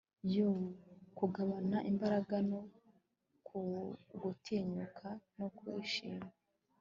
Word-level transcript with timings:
yoo! 0.35 0.63
kugabana 1.17 1.77
imbaraga 1.91 2.35
no 2.49 2.61
gutinyuka 4.21 5.07
no 5.37 5.47
kwishima 5.57 6.29